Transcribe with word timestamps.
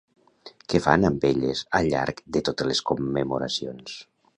Què 0.73 0.81
fan 0.85 1.05
amb 1.11 1.27
elles 1.29 1.63
al 1.81 1.93
llarg 1.95 2.25
de 2.39 2.45
totes 2.49 2.71
les 2.75 2.87
commemoracions? 2.93 4.01